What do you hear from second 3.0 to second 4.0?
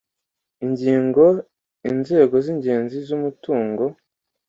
z umutungo